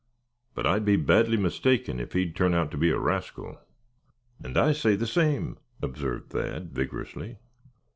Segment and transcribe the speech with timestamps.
[0.55, 3.59] But I'd be badly mistaken if he would turn out to be a rascal."
[4.43, 7.37] "And I say the same," observed Thad, vigorously.